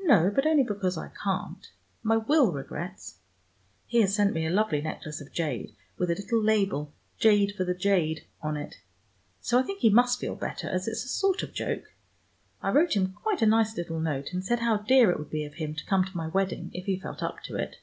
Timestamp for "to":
15.76-15.86, 16.04-16.16, 17.44-17.54